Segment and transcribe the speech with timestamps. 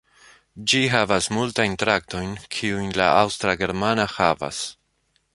[0.71, 4.63] Ĝi havas multajn trajtojn, kiujn la Aŭstra-germana havas.